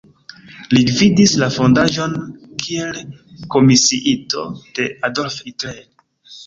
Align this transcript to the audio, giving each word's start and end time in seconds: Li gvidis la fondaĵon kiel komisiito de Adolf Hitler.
Li 0.77 0.81
gvidis 0.87 1.33
la 1.41 1.49
fondaĵon 1.57 2.17
kiel 2.65 2.99
komisiito 3.59 4.49
de 4.67 4.93
Adolf 5.11 5.39
Hitler. 5.49 5.83